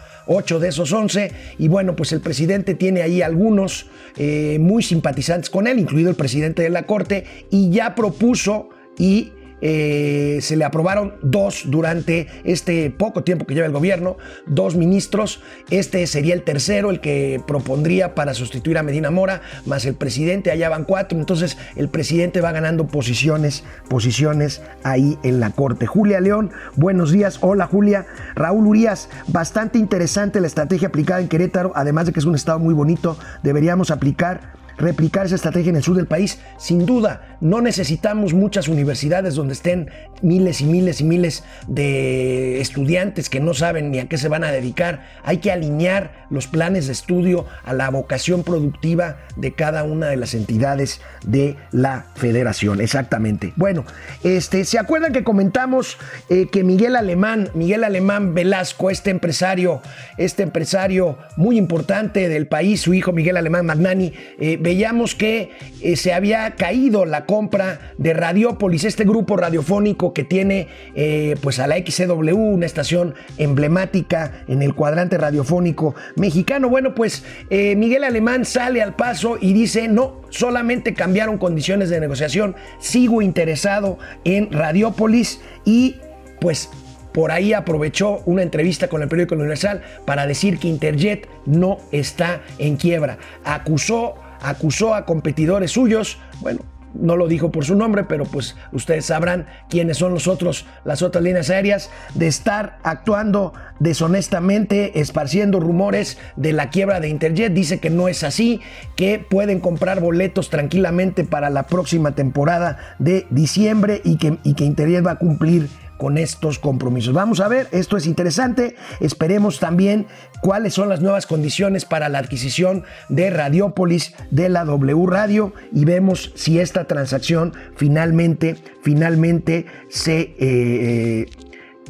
de 0.60 0.68
esos 0.68 0.92
11. 0.92 1.32
Y 1.60 1.68
bueno, 1.68 1.96
pues 1.96 2.12
el 2.12 2.22
presidente 2.22 2.74
tiene 2.74 3.04
ahí 3.04 3.22
algunos 3.22 3.86
eh, 4.16 4.58
muy 4.60 4.82
simpatizantes 4.82 5.52
con 5.52 5.68
él, 5.68 5.78
incluido 5.78 6.10
el 6.10 6.16
presidente 6.16 6.64
de 6.64 6.72
la 6.72 6.88
Corte, 6.88 7.26
y 7.52 7.70
ya 7.70 7.94
propuso 7.94 8.70
y 8.98 9.32
eh, 9.62 10.40
se 10.42 10.56
le 10.56 10.66
aprobaron 10.66 11.16
dos 11.22 11.64
durante 11.66 12.28
este 12.44 12.90
poco 12.92 13.24
tiempo 13.24 13.46
que 13.46 13.54
lleva 13.54 13.68
el 13.68 13.74
gobierno, 13.74 14.18
dos 14.46 14.76
ministros. 14.76 15.42
Este 15.70 16.06
sería 16.08 16.34
el 16.34 16.44
tercero, 16.44 16.90
el 16.90 17.00
que 17.00 17.42
propondría 17.48 18.16
para 18.16 18.34
sustituir 18.34 18.78
a 18.78 18.84
Medina 18.84 19.12
Mora, 19.12 19.42
más 19.66 19.86
el 19.86 19.96
presidente, 19.96 20.52
allá 20.52 20.70
van 20.70 20.84
cuatro. 20.84 21.18
Entonces 21.18 21.58
el 21.76 21.90
presidente 21.90 22.42
va 22.42 22.52
ganando 22.52 22.88
posiciones, 22.88 23.64
posiciones 23.90 24.62
ahí 24.84 25.18
en 25.24 25.40
la 25.40 25.52
corte. 25.52 25.88
Julia 25.88 26.20
León, 26.20 26.52
buenos 26.76 27.12
días. 27.12 27.40
Hola 27.42 27.68
Julia. 27.68 28.06
Raúl 28.36 28.68
Urias, 28.68 29.10
bastante 29.28 29.80
interesante 29.80 30.40
la 30.40 30.48
estrategia 30.48 30.90
aplicada 30.90 31.22
en 31.22 31.28
Querétaro, 31.28 31.72
además 31.76 32.06
de 32.06 32.14
que 32.14 32.20
es 32.20 32.26
un 32.26 32.36
estado 32.36 32.60
muy 32.60 32.74
bonito, 32.74 33.18
deberíamos 33.44 33.92
aplicar 33.92 34.58
replicar 34.78 35.26
esa 35.26 35.36
estrategia 35.36 35.70
en 35.70 35.76
el 35.78 35.84
sur 35.84 35.96
del 35.96 36.08
país. 36.08 36.40
Sin 36.58 36.86
duda, 36.86 37.38
no 37.42 37.62
necesitamos 37.62 38.34
muchas 38.34 38.68
universidades 38.68 39.36
donde 39.36 39.54
estén 39.54 39.90
miles 40.22 40.62
y 40.62 40.66
miles 40.66 41.02
y 41.02 41.04
miles 41.04 41.44
de 41.68 42.62
estudiantes 42.62 43.30
que 43.30 43.40
no 43.40 43.54
saben 43.54 43.92
ni 43.92 44.00
a 44.00 44.08
qué 44.08 44.18
se 44.18 44.28
van 44.28 44.44
a 44.44 44.52
dedicar. 44.52 45.06
Hay 45.24 45.38
que 45.38 45.52
alinear 45.52 46.26
los 46.30 46.48
planes 46.48 46.88
de 46.88 46.94
estudio 46.94 47.46
a 47.64 47.74
la 47.74 47.90
vocación 47.90 48.44
productiva 48.44 49.18
de 49.36 49.54
cada 49.54 49.84
una 49.84 50.08
de 50.08 50.18
las 50.18 50.34
entidades 50.34 51.02
de 51.26 51.56
la 51.72 52.06
federación. 52.16 52.82
Exactamente. 52.82 53.54
Bueno, 53.56 53.86
este, 54.24 54.66
¿se 54.66 54.80
acuerdan 54.80 55.14
que 55.14 55.24
comentamos 55.24 55.98
eh, 56.30 56.48
que 56.52 56.64
Miguel 56.64 56.96
Alemán, 56.96 57.50
Miguel 57.54 57.84
Alemán 57.84 58.34
Velasco, 58.34 58.90
este 58.90 59.10
empresario, 59.10 59.82
este 60.18 60.44
empresario 60.44 61.18
muy 61.36 61.58
importante 61.58 62.30
del 62.30 62.48
país, 62.48 62.82
su 62.82 62.94
hijo 62.94 63.12
Miguel 63.12 63.38
Alemán 63.38 63.66
Magnani, 63.66 64.14
eh, 64.40 64.58
veíamos 64.68 65.16
que 65.16 65.52
eh, 65.82 65.96
se 65.96 66.12
había 66.12 66.56
caído 66.56 67.06
la 67.06 67.26
compra 67.26 67.94
de 67.98 68.14
Radiópolis, 68.14 68.84
este 68.84 69.06
grupo 69.06 69.38
radiofónico 69.38 70.12
que 70.12 70.26
tiene 70.26 70.68
eh, 70.94 71.38
pues 71.42 71.60
a 71.60 71.68
la 71.68 71.78
XCW, 71.78 72.36
una 72.36 72.66
estación 72.66 73.16
emblemática 73.38 74.44
en 74.50 74.62
el 74.62 74.76
cuadrante 74.76 75.18
radiofónico 75.18 75.96
mexicano. 76.18 76.68
Bueno, 76.68 76.96
pues 76.96 77.24
eh, 77.50 77.78
Miguel 77.78 78.04
Alemán 78.04 78.44
sale 78.44 78.82
al 78.82 78.98
paso 78.98 79.38
y 79.40 79.54
dice, 79.54 79.88
no, 79.88 80.20
solamente 80.32 80.94
cambiaron 80.94 81.38
condiciones 81.38 81.90
de 81.90 82.02
negociación, 82.02 82.58
sigo 82.78 83.22
interesado 83.22 83.98
en 84.26 84.52
Radiópolis 84.52 85.40
y 85.64 85.96
pues 86.42 86.70
por 87.14 87.32
ahí 87.32 87.54
aprovechó 87.54 88.22
una 88.26 88.44
entrevista 88.44 88.90
con 88.90 89.02
el 89.02 89.08
periódico 89.08 89.36
Universal 89.36 89.82
para 90.04 90.28
decir 90.28 90.60
que 90.60 90.68
Interjet 90.68 91.30
no 91.46 91.78
está 91.94 92.42
en 92.60 92.76
quiebra. 92.76 93.18
Acusó 93.46 94.16
acusó 94.42 94.96
a 94.96 95.06
competidores 95.06 95.72
suyos, 95.72 96.18
bueno, 96.42 96.62
no 96.94 97.16
lo 97.16 97.28
dijo 97.28 97.52
por 97.52 97.66
su 97.66 97.76
nombre, 97.76 98.04
pero 98.04 98.26
pues 98.26 98.56
ustedes 98.72 99.06
sabrán 99.06 99.46
quiénes 99.70 99.98
son 99.98 100.14
los 100.14 100.28
otros, 100.28 100.66
las 100.84 101.02
otras 101.02 101.24
líneas 101.24 101.50
aéreas, 101.50 101.90
de 102.16 102.28
estar 102.28 102.80
actuando 102.84 103.54
deshonestamente, 103.80 105.00
esparciendo 105.00 105.60
rumores 105.60 106.18
de 106.36 106.54
la 106.54 106.70
quiebra 106.70 107.00
de 107.00 107.10
Interjet. 107.10 107.54
Dice 107.54 107.80
que 107.80 107.90
no 107.90 108.08
es 108.08 108.24
así, 108.24 108.62
que 108.96 109.20
pueden 109.20 109.60
comprar 109.60 110.00
boletos 110.00 110.50
tranquilamente 110.50 111.24
para 111.24 111.50
la 111.50 111.64
próxima 111.64 112.14
temporada 112.14 112.96
de 113.00 113.28
diciembre 113.30 114.02
y 114.04 114.18
que, 114.18 114.38
y 114.44 114.54
que 114.54 114.66
Interjet 114.66 115.06
va 115.06 115.12
a 115.12 115.20
cumplir 115.20 115.70
con 115.98 116.18
estos 116.18 116.60
compromisos. 116.60 117.14
Vamos 117.14 117.40
a 117.40 117.48
ver, 117.48 117.68
esto 117.72 117.98
es 117.98 118.06
interesante. 118.06 118.76
Esperemos 119.00 119.60
también 119.60 120.08
cuáles 120.42 120.74
son 120.74 120.90
las 120.90 121.02
nuevas 121.02 121.26
condiciones 121.26 121.86
para 121.86 122.10
la 122.10 122.20
adquisición 122.20 122.84
de 123.10 123.30
Radiópolis 123.30 124.14
de 124.32 124.50
la 124.50 124.64
W 124.66 125.06
Radio 125.08 125.54
y 125.74 125.86
vemos 125.86 126.32
si 126.36 126.60
esta 126.60 126.86
transacción 126.86 127.54
finalmente, 127.76 128.56
finalmente 128.82 129.66
se... 129.90 130.20
Eh, 130.20 130.36
eh, 130.40 131.26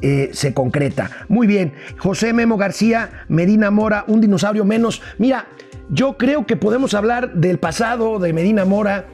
eh, 0.04 0.30
se 0.32 0.54
concreta. 0.54 1.10
Muy 1.28 1.48
bien, 1.48 1.74
José 1.98 2.32
Memo 2.32 2.56
García, 2.56 3.26
Medina 3.30 3.72
Mora, 3.72 4.06
un 4.08 4.22
dinosaurio 4.22 4.64
menos. 4.64 5.02
Mira, 5.18 5.48
yo 5.90 6.18
creo 6.18 6.46
que 6.46 6.56
podemos 6.56 6.94
hablar 6.94 7.34
del 7.34 7.58
pasado 7.58 8.20
de 8.20 8.32
Medina 8.32 8.64
Mora, 8.64 9.08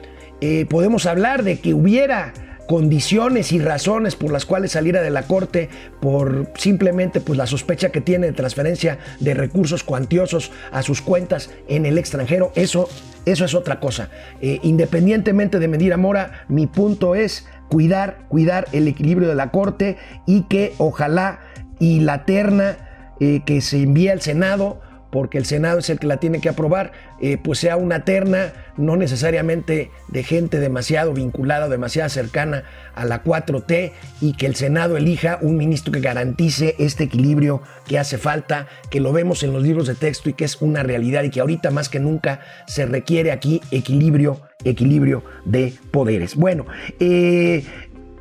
podemos 0.68 1.06
hablar 1.06 1.42
de 1.42 1.58
que 1.58 1.72
hubiera 1.72 2.34
condiciones 2.66 3.52
y 3.52 3.58
razones 3.58 4.16
por 4.16 4.32
las 4.32 4.46
cuales 4.46 4.72
saliera 4.72 5.02
de 5.02 5.10
la 5.10 5.24
corte 5.24 5.68
por 6.00 6.50
simplemente 6.56 7.20
pues 7.20 7.36
la 7.36 7.46
sospecha 7.46 7.90
que 7.90 8.00
tiene 8.00 8.26
de 8.26 8.32
transferencia 8.32 8.98
de 9.20 9.34
recursos 9.34 9.84
cuantiosos 9.84 10.50
a 10.72 10.82
sus 10.82 11.02
cuentas 11.02 11.50
en 11.68 11.86
el 11.86 11.98
extranjero 11.98 12.52
eso 12.54 12.88
eso 13.26 13.46
es 13.46 13.54
otra 13.54 13.80
cosa. 13.80 14.10
Eh, 14.42 14.60
independientemente 14.62 15.58
de 15.58 15.68
Medina 15.68 15.96
Mora 15.96 16.44
mi 16.48 16.66
punto 16.66 17.14
es 17.14 17.46
cuidar 17.68 18.26
cuidar 18.28 18.66
el 18.72 18.88
equilibrio 18.88 19.28
de 19.28 19.34
la 19.34 19.50
corte 19.50 19.96
y 20.26 20.42
que 20.42 20.74
ojalá 20.78 21.40
y 21.78 22.00
la 22.00 22.24
terna 22.24 22.76
eh, 23.20 23.42
que 23.44 23.60
se 23.60 23.82
envía 23.82 24.12
al 24.12 24.20
Senado 24.20 24.80
porque 25.14 25.38
el 25.38 25.46
Senado 25.46 25.78
es 25.78 25.88
el 25.90 26.00
que 26.00 26.08
la 26.08 26.16
tiene 26.16 26.40
que 26.40 26.48
aprobar, 26.48 26.90
eh, 27.20 27.38
pues 27.40 27.60
sea 27.60 27.76
una 27.76 28.04
terna, 28.04 28.52
no 28.76 28.96
necesariamente 28.96 29.92
de 30.08 30.24
gente 30.24 30.58
demasiado 30.58 31.12
vinculada, 31.12 31.68
demasiado 31.68 32.10
cercana 32.10 32.64
a 32.96 33.04
la 33.04 33.22
4T, 33.22 33.92
y 34.20 34.32
que 34.32 34.46
el 34.46 34.56
Senado 34.56 34.96
elija 34.96 35.38
un 35.40 35.56
ministro 35.56 35.92
que 35.92 36.00
garantice 36.00 36.74
este 36.80 37.04
equilibrio 37.04 37.62
que 37.86 37.96
hace 37.96 38.18
falta, 38.18 38.66
que 38.90 38.98
lo 38.98 39.12
vemos 39.12 39.44
en 39.44 39.52
los 39.52 39.62
libros 39.62 39.86
de 39.86 39.94
texto 39.94 40.30
y 40.30 40.32
que 40.32 40.46
es 40.46 40.60
una 40.60 40.82
realidad 40.82 41.22
y 41.22 41.30
que 41.30 41.38
ahorita 41.38 41.70
más 41.70 41.88
que 41.88 42.00
nunca 42.00 42.40
se 42.66 42.84
requiere 42.84 43.30
aquí 43.30 43.60
equilibrio, 43.70 44.40
equilibrio 44.64 45.22
de 45.44 45.74
poderes. 45.92 46.34
Bueno, 46.34 46.66
eh, 46.98 47.62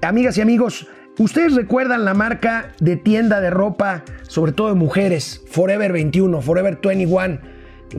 amigas 0.04 0.38
y 0.38 0.42
amigos, 0.42 0.86
¿Ustedes 1.20 1.54
recuerdan 1.54 2.06
la 2.06 2.16
marca 2.16 2.72
de 2.80 2.96
tienda 2.96 3.40
de 3.40 3.52
ropa, 3.52 4.04
sobre 4.28 4.52
todo 4.52 4.70
de 4.70 4.74
mujeres, 4.74 5.44
Forever 5.52 5.92
21, 5.92 6.42
Forever 6.42 6.80
21? 6.84 7.40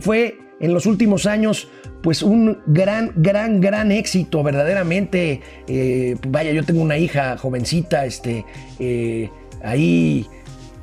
Fue 0.00 0.38
en 0.58 0.74
los 0.74 0.86
últimos 0.86 1.26
años 1.26 1.68
pues 2.02 2.22
un 2.24 2.58
gran, 2.66 3.12
gran, 3.14 3.60
gran 3.60 3.92
éxito, 3.92 4.42
verdaderamente. 4.42 5.40
Eh, 5.68 6.16
vaya, 6.28 6.50
yo 6.50 6.64
tengo 6.64 6.82
una 6.82 6.98
hija 6.98 7.38
jovencita, 7.38 8.04
este, 8.04 8.44
eh, 8.80 9.30
ahí 9.62 10.26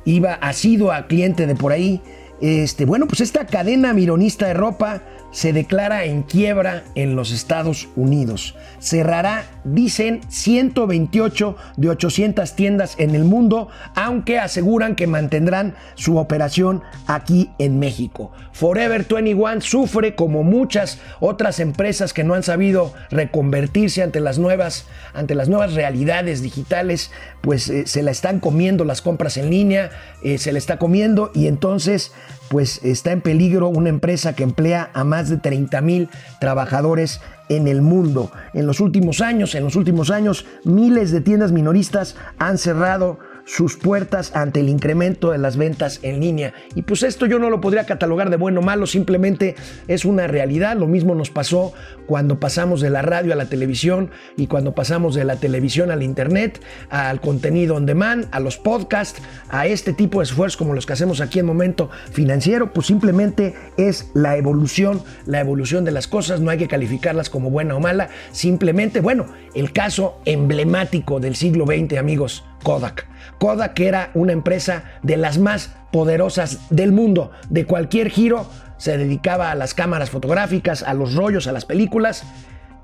iba, 0.06 0.32
ha 0.34 0.52
sido 0.54 0.90
a 0.90 1.06
cliente 1.08 1.46
de 1.46 1.54
por 1.54 1.72
ahí. 1.72 2.00
Este, 2.40 2.86
bueno, 2.86 3.06
pues 3.06 3.20
esta 3.20 3.46
cadena 3.46 3.92
mironista 3.92 4.46
de 4.46 4.54
ropa 4.54 5.02
se 5.32 5.52
declara 5.52 6.04
en 6.04 6.22
quiebra 6.22 6.84
en 6.94 7.16
los 7.16 7.32
Estados 7.32 7.88
Unidos. 7.96 8.54
Cerrará, 8.78 9.44
dicen, 9.64 10.20
128 10.28 11.56
de 11.76 11.88
800 11.88 12.54
tiendas 12.54 12.94
en 12.98 13.14
el 13.14 13.24
mundo, 13.24 13.68
aunque 13.94 14.38
aseguran 14.38 14.94
que 14.94 15.06
mantendrán 15.06 15.74
su 15.94 16.18
operación 16.18 16.82
aquí 17.06 17.50
en 17.58 17.78
México. 17.78 18.32
Forever 18.52 19.06
21 19.08 19.60
sufre 19.62 20.14
como 20.14 20.42
muchas 20.42 20.98
otras 21.20 21.58
empresas 21.60 22.12
que 22.12 22.24
no 22.24 22.34
han 22.34 22.42
sabido 22.42 22.92
reconvertirse 23.10 24.02
ante 24.02 24.20
las 24.20 24.38
nuevas, 24.38 24.86
ante 25.14 25.34
las 25.34 25.48
nuevas 25.48 25.72
realidades 25.74 26.42
digitales, 26.42 27.10
pues 27.40 27.68
eh, 27.68 27.86
se 27.86 28.02
la 28.02 28.10
están 28.10 28.40
comiendo 28.40 28.84
las 28.84 29.00
compras 29.00 29.36
en 29.38 29.50
línea, 29.50 29.90
eh, 30.22 30.38
se 30.38 30.52
le 30.52 30.58
está 30.58 30.78
comiendo 30.78 31.30
y 31.34 31.46
entonces 31.46 32.12
pues 32.52 32.80
está 32.84 33.12
en 33.12 33.22
peligro 33.22 33.68
una 33.68 33.88
empresa 33.88 34.34
que 34.34 34.42
emplea 34.42 34.90
a 34.92 35.04
más 35.04 35.30
de 35.30 35.38
30 35.38 35.80
mil 35.80 36.10
trabajadores 36.38 37.22
en 37.48 37.66
el 37.66 37.80
mundo. 37.80 38.30
En 38.52 38.66
los 38.66 38.78
últimos 38.78 39.22
años, 39.22 39.54
en 39.54 39.64
los 39.64 39.74
últimos 39.74 40.10
años, 40.10 40.44
miles 40.62 41.12
de 41.12 41.22
tiendas 41.22 41.50
minoristas 41.50 42.14
han 42.38 42.58
cerrado 42.58 43.18
sus 43.44 43.76
puertas 43.76 44.34
ante 44.34 44.60
el 44.60 44.68
incremento 44.68 45.30
de 45.30 45.38
las 45.38 45.56
ventas 45.56 46.00
en 46.02 46.20
línea. 46.20 46.54
Y 46.74 46.82
pues 46.82 47.02
esto 47.02 47.26
yo 47.26 47.38
no 47.38 47.50
lo 47.50 47.60
podría 47.60 47.86
catalogar 47.86 48.30
de 48.30 48.36
bueno 48.36 48.60
o 48.60 48.62
malo, 48.62 48.86
simplemente 48.86 49.56
es 49.88 50.04
una 50.04 50.26
realidad. 50.26 50.76
Lo 50.76 50.86
mismo 50.86 51.14
nos 51.14 51.30
pasó 51.30 51.72
cuando 52.06 52.40
pasamos 52.40 52.80
de 52.80 52.90
la 52.90 53.02
radio 53.02 53.32
a 53.32 53.36
la 53.36 53.46
televisión 53.46 54.10
y 54.36 54.46
cuando 54.46 54.74
pasamos 54.74 55.14
de 55.14 55.24
la 55.24 55.36
televisión 55.36 55.90
al 55.90 56.02
internet, 56.02 56.60
al 56.90 57.20
contenido 57.20 57.76
on 57.76 57.86
demand, 57.86 58.28
a 58.30 58.40
los 58.40 58.58
podcasts, 58.58 59.22
a 59.48 59.66
este 59.66 59.92
tipo 59.92 60.20
de 60.20 60.24
esfuerzos 60.24 60.56
como 60.56 60.74
los 60.74 60.86
que 60.86 60.92
hacemos 60.92 61.20
aquí 61.20 61.38
en 61.38 61.46
Momento 61.46 61.90
Financiero, 62.12 62.72
pues 62.72 62.86
simplemente 62.86 63.54
es 63.76 64.10
la 64.14 64.36
evolución, 64.36 65.02
la 65.26 65.40
evolución 65.40 65.84
de 65.84 65.92
las 65.92 66.08
cosas, 66.08 66.40
no 66.40 66.50
hay 66.50 66.58
que 66.58 66.68
calificarlas 66.68 67.30
como 67.30 67.50
buena 67.50 67.76
o 67.76 67.80
mala, 67.80 68.08
simplemente, 68.32 69.00
bueno, 69.00 69.26
el 69.54 69.72
caso 69.72 70.20
emblemático 70.24 71.20
del 71.20 71.36
siglo 71.36 71.66
XX, 71.66 71.98
amigos, 71.98 72.44
Kodak. 72.62 73.06
Kodak 73.38 73.78
era 73.80 74.10
una 74.14 74.32
empresa 74.32 74.84
de 75.02 75.16
las 75.16 75.38
más 75.38 75.74
poderosas 75.90 76.60
del 76.70 76.92
mundo. 76.92 77.30
De 77.48 77.66
cualquier 77.66 78.10
giro 78.10 78.46
se 78.76 78.98
dedicaba 78.98 79.50
a 79.50 79.54
las 79.54 79.74
cámaras 79.74 80.10
fotográficas, 80.10 80.82
a 80.82 80.94
los 80.94 81.14
rollos, 81.14 81.46
a 81.46 81.52
las 81.52 81.64
películas. 81.64 82.24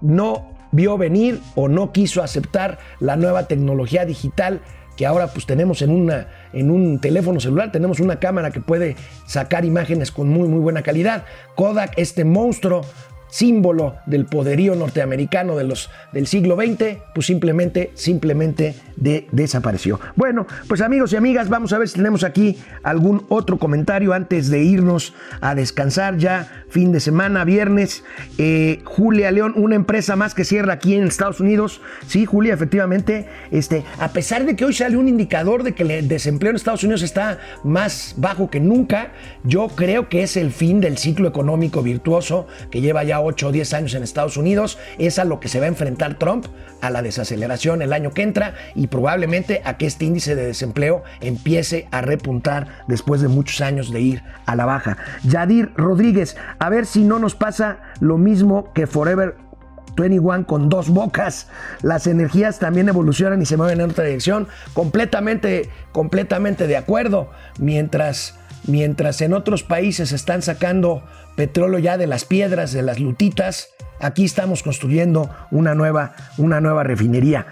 No 0.01 0.51
vio 0.71 0.99
venir 0.99 1.41
o 1.55 1.69
no 1.69 1.93
quiso 1.93 2.23
aceptar 2.23 2.79
la 3.01 3.17
nueva 3.17 3.45
tecnología 3.45 4.05
digital 4.05 4.61
que 4.97 5.07
ahora 5.07 5.29
pues 5.29 5.47
tenemos 5.47 5.81
en, 5.81 5.91
una, 5.91 6.27
en 6.53 6.73
un 6.73 7.01
teléfono 7.01 7.39
celular, 7.39 7.71
tenemos 7.71 8.01
una 8.01 8.19
cámara 8.19 8.51
que 8.51 8.61
puede 8.61 8.97
sacar 9.27 9.65
imágenes 9.65 10.11
con 10.11 10.29
muy 10.29 10.49
muy 10.49 10.59
buena 10.59 10.83
calidad. 10.83 11.25
Kodak, 11.55 11.93
este 11.97 12.25
monstruo 12.25 12.83
símbolo 13.31 13.97
del 14.07 14.27
poderío 14.27 14.75
norteamericano 14.75 15.57
de 15.57 15.65
los, 15.65 15.91
del 16.13 16.27
siglo 16.27 16.57
XX, 16.57 16.99
pues 17.15 17.27
simplemente, 17.27 17.91
simplemente 17.95 18.75
de, 18.97 19.27
desapareció. 19.33 20.01
Bueno, 20.17 20.47
pues 20.67 20.81
amigos 20.81 21.13
y 21.13 21.17
amigas, 21.17 21.49
vamos 21.49 21.73
a 21.73 21.79
ver 21.79 21.89
si 21.89 21.97
tenemos 21.97 22.25
aquí 22.25 22.59
algún 22.83 23.25
otro 23.29 23.59
comentario 23.59 24.13
antes 24.13 24.49
de 24.49 24.63
irnos 24.63 25.15
a 25.41 25.55
descansar 25.55 26.19
ya, 26.19 26.65
fin 26.69 26.93
de 26.93 27.01
semana, 27.01 27.45
viernes. 27.45 28.05
Eh, 28.39 28.81
Julia 28.85 29.31
León, 29.31 29.53
una 29.57 29.77
empresa 29.77 30.17
más 30.17 30.35
que 30.35 30.45
cierra 30.45 30.75
aquí 30.75 30.95
en 30.95 31.07
Estados 31.07 31.41
Unidos. 31.41 31.81
Sí, 32.07 32.25
Julia, 32.25 32.55
efectivamente, 32.55 33.29
este, 33.51 33.85
a 33.99 34.09
pesar 34.09 34.45
de 34.45 34.57
que 34.57 34.65
hoy 34.65 34.73
sale 34.73 34.97
un 34.97 35.09
indicador 35.09 35.63
de 35.63 35.75
que 35.75 35.83
el 35.83 36.09
desempleo 36.09 36.51
en 36.51 36.57
Estados 36.57 36.85
Unidos 36.85 37.03
está 37.03 37.39
más 37.65 38.15
bajo 38.17 38.51
que 38.51 38.61
nunca, 38.61 39.13
yo 39.45 39.69
creo 39.69 40.09
que 40.09 40.23
es 40.23 40.37
el 40.37 40.51
fin 40.51 40.81
del 40.81 40.99
ciclo 40.99 41.29
económico 41.29 41.83
virtuoso 41.83 42.47
que 42.71 42.81
lleva 42.81 43.05
ya 43.05 43.18
8 43.21 43.49
o 43.49 43.53
10 43.53 43.75
años 43.75 43.95
en 43.95 44.03
Estados 44.03 44.37
Unidos. 44.37 44.79
Es 44.99 45.19
a 45.19 45.25
lo 45.25 45.41
que 45.41 45.49
se 45.49 45.61
va 45.61 45.67
a 45.67 45.69
enfrentar 45.69 46.19
Trump, 46.19 46.47
a 46.81 46.91
la 46.91 47.03
desaceleración 47.03 47.83
el 47.83 47.93
año 47.93 48.13
que 48.13 48.23
entra 48.23 48.55
y 48.75 48.87
probablemente 48.87 49.63
a 49.65 49.77
que 49.77 49.87
este 49.87 50.05
índice 50.05 50.35
de 50.35 50.47
desempleo 50.47 51.03
empiece 51.21 51.89
a 51.91 52.01
repuntar 52.01 52.85
después 52.87 53.21
de 53.21 53.29
muchos 53.29 53.61
años 53.61 53.93
de 53.93 54.01
ir 54.01 54.23
a 54.47 54.57
la 54.57 54.65
baja. 54.65 54.99
Yadir 55.25 55.73
Rodríguez, 55.77 56.37
a 56.59 56.69
ver 56.69 56.87
si 56.87 57.05
no 57.05 57.19
nos 57.19 57.35
pasa 57.35 57.81
lo 58.01 58.19
mismo 58.19 58.73
que 58.73 58.87
Forever 58.87 59.37
21 59.97 60.47
con 60.47 60.69
dos 60.69 60.89
bocas. 60.89 61.49
Las 61.83 62.07
energías 62.07 62.59
también 62.59 62.89
evolucionan 62.89 63.43
y 63.43 63.47
se 63.47 63.57
mueven 63.57 63.81
en 63.81 63.91
otra 63.91 64.05
dirección. 64.05 64.49
Completamente, 64.73 65.69
completamente 65.93 66.67
de 66.67 66.77
acuerdo. 66.77 67.31
Mientras, 67.59 68.39
mientras 68.69 69.21
en 69.21 69.33
otros 69.33 69.65
países 69.65 70.13
están 70.13 70.43
sacando 70.43 71.03
petróleo 71.37 71.79
ya 71.79 71.99
de 71.99 72.07
las 72.07 72.25
piedras, 72.25 72.73
de 72.73 72.83
las 72.83 73.01
lutitas, 73.01 73.71
aquí 74.01 74.25
estamos 74.25 74.63
construyendo 74.63 75.31
una 75.51 75.75
nueva, 75.75 76.15
una 76.37 76.61
nueva 76.61 76.85
refinería. 76.85 77.47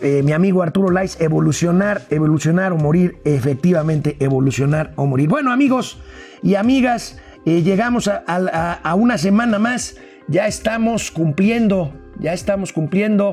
Eh, 0.00 0.22
mi 0.22 0.32
amigo 0.32 0.62
Arturo 0.62 0.90
Lais, 0.90 1.20
evolucionar, 1.20 2.02
evolucionar 2.10 2.72
o 2.72 2.76
morir, 2.76 3.18
efectivamente, 3.24 4.16
evolucionar 4.20 4.92
o 4.96 5.06
morir. 5.06 5.28
Bueno, 5.28 5.50
amigos 5.50 5.98
y 6.42 6.54
amigas, 6.54 7.18
eh, 7.46 7.62
llegamos 7.62 8.08
a, 8.08 8.94
una 8.94 9.18
semana 9.18 9.58
más, 9.58 9.96
ya 10.28 10.46
estamos 10.46 11.10
cumpliendo, 11.10 11.92
ya 12.20 12.32
estamos 12.32 12.72
cumpliendo, 12.72 13.32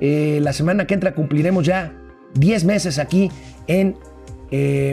eh, 0.00 0.40
la 0.42 0.52
semana 0.52 0.86
que 0.86 0.94
entra 0.94 1.14
cumpliremos 1.14 1.66
ya 1.66 1.92
10 2.34 2.64
meses 2.64 2.98
aquí 2.98 3.30
en 3.66 3.96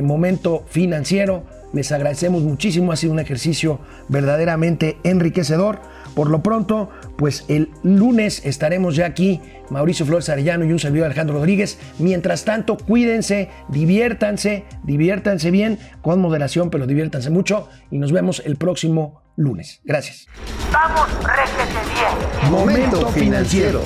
Momento 0.03 0.65
Financiero. 0.69 1.43
Les 1.73 1.91
agradecemos 1.91 2.43
muchísimo, 2.43 2.91
ha 2.91 2.95
sido 2.95 3.13
un 3.13 3.19
ejercicio 3.19 3.79
verdaderamente 4.07 4.97
enriquecedor. 5.03 5.79
Por 6.15 6.29
lo 6.29 6.41
pronto, 6.41 6.89
pues 7.17 7.45
el 7.47 7.69
lunes 7.83 8.43
estaremos 8.45 8.95
ya 8.95 9.05
aquí, 9.05 9.41
Mauricio 9.69 10.05
Flores 10.05 10.29
Arellano 10.29 10.65
y 10.65 10.71
un 10.71 10.79
servidor 10.79 11.05
Alejandro 11.07 11.35
Rodríguez. 11.37 11.77
Mientras 11.99 12.45
tanto, 12.45 12.77
cuídense, 12.77 13.49
diviértanse, 13.69 14.65
diviértanse 14.83 15.51
bien, 15.51 15.77
con 16.01 16.19
moderación, 16.21 16.69
pero 16.69 16.87
diviértanse 16.87 17.29
mucho 17.29 17.69
y 17.91 17.99
nos 17.99 18.11
vemos 18.11 18.41
el 18.45 18.55
próximo 18.55 19.21
lunes. 19.35 19.81
Gracias. 19.83 20.27
Vamos, 20.71 21.07
réjete 21.23 21.79
bien. 21.93 22.51
Momento 22.51 23.07
financiero. 23.09 23.81